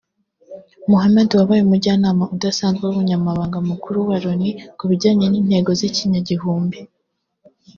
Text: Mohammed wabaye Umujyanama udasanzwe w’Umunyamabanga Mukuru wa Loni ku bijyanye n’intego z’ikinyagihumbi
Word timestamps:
Mohammed 0.91 1.29
wabaye 1.39 1.61
Umujyanama 1.63 2.23
udasanzwe 2.35 2.81
w’Umunyamabanga 2.83 3.57
Mukuru 3.69 3.97
wa 4.09 4.17
Loni 4.23 4.49
ku 4.77 4.83
bijyanye 4.89 5.25
n’intego 5.29 5.69
z’ikinyagihumbi 5.79 6.79